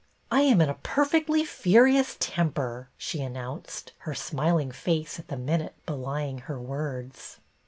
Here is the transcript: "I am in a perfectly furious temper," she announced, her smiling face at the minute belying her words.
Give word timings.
"I 0.31 0.41
am 0.41 0.61
in 0.61 0.67
a 0.69 0.73
perfectly 0.81 1.45
furious 1.45 2.17
temper," 2.19 2.89
she 2.97 3.21
announced, 3.21 3.91
her 3.99 4.15
smiling 4.15 4.71
face 4.71 5.19
at 5.19 5.27
the 5.27 5.37
minute 5.37 5.75
belying 5.85 6.39
her 6.39 6.59
words. 6.59 7.39